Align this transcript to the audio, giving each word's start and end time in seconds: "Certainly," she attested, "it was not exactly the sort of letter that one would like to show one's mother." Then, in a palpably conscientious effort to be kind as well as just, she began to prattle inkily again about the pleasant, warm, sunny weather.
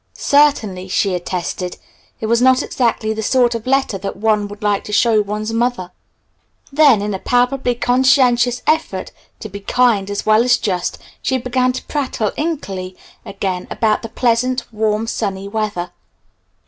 "Certainly," 0.17 0.87
she 0.87 1.13
attested, 1.13 1.77
"it 2.19 2.25
was 2.25 2.41
not 2.41 2.63
exactly 2.63 3.13
the 3.13 3.21
sort 3.21 3.53
of 3.53 3.67
letter 3.67 3.99
that 3.99 4.17
one 4.17 4.47
would 4.47 4.63
like 4.63 4.83
to 4.85 4.91
show 4.91 5.21
one's 5.21 5.53
mother." 5.53 5.91
Then, 6.71 7.03
in 7.03 7.13
a 7.13 7.19
palpably 7.19 7.75
conscientious 7.75 8.63
effort 8.65 9.11
to 9.41 9.47
be 9.47 9.59
kind 9.59 10.09
as 10.09 10.25
well 10.25 10.43
as 10.43 10.57
just, 10.57 10.97
she 11.21 11.37
began 11.37 11.71
to 11.73 11.85
prattle 11.85 12.31
inkily 12.35 12.95
again 13.27 13.67
about 13.69 14.01
the 14.01 14.09
pleasant, 14.09 14.65
warm, 14.73 15.05
sunny 15.05 15.47
weather. 15.47 15.91